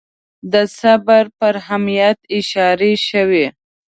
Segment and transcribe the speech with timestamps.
[0.51, 3.45] د صبر پر اهمیت اشاره شوې.